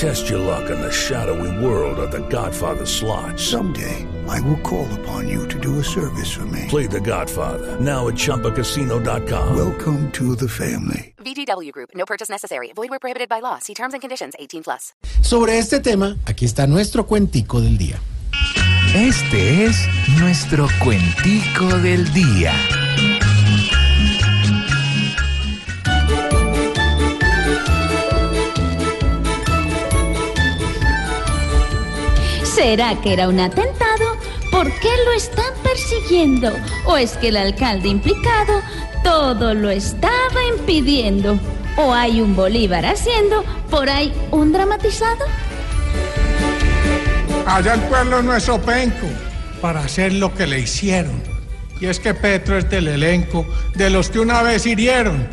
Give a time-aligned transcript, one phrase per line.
[0.00, 3.38] Test your luck in the shadowy world of The Godfather slot.
[3.38, 6.64] Someday, I will call upon you to do a service for me.
[6.68, 9.54] Play The Godfather now at ChumbaCasino.com.
[9.54, 11.12] Welcome to the family.
[11.18, 11.90] VGW Group.
[11.94, 12.72] No purchase necessary.
[12.74, 13.58] Void where prohibited by law.
[13.58, 14.32] See terms and conditions.
[14.38, 14.94] 18 plus.
[15.20, 18.00] Sobre este tema, aquí está nuestro cuentico del día.
[18.94, 19.86] Este es
[20.18, 22.54] nuestro cuentico del día.
[32.60, 34.18] ¿Será que era un atentado?
[34.50, 36.52] ¿Por qué lo están persiguiendo?
[36.84, 38.60] ¿O es que el alcalde implicado
[39.02, 41.40] todo lo estaba impidiendo?
[41.78, 45.24] ¿O hay un Bolívar haciendo por ahí un dramatizado?
[47.46, 49.06] Allá el pueblo no es openco
[49.62, 51.22] para hacer lo que le hicieron.
[51.80, 55.26] Y es que Petro es del elenco de los que una vez hirieron.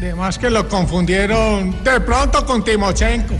[0.00, 3.34] De más que lo confundieron de pronto con Timochenko.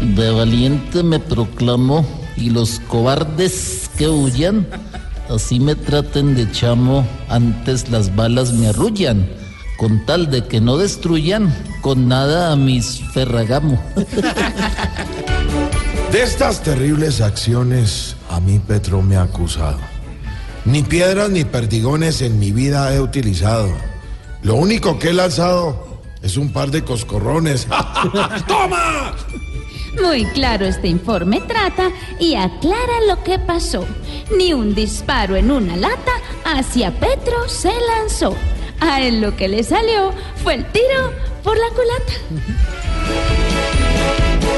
[0.00, 4.66] De valiente me proclamo y los cobardes que huyan,
[5.28, 9.28] así me traten de chamo, antes las balas me arrullan,
[9.78, 13.82] con tal de que no destruyan con nada a mis ferragamo.
[16.12, 19.80] De estas terribles acciones a mí Petro me ha acusado.
[20.64, 23.68] Ni piedras ni perdigones en mi vida he utilizado.
[24.42, 25.93] Lo único que he lanzado
[26.24, 27.68] es un par de coscorrones.
[28.48, 29.14] ¡Toma!
[30.02, 33.84] Muy claro este informe trata y aclara lo que pasó.
[34.36, 36.12] Ni un disparo en una lata
[36.44, 38.34] hacia Petro se lanzó.
[38.80, 41.12] A él lo que le salió fue el tiro
[41.44, 42.12] por la culata.